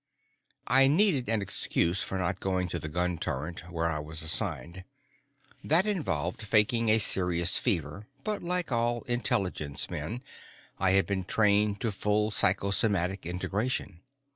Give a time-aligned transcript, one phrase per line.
[0.65, 4.83] I needed an excuse for not going to the gun turret where I was assigned.
[5.63, 10.23] That involved faking a serious fever, but like all Intelligence men,
[10.79, 14.01] I had been trained to full psychosomatic integration.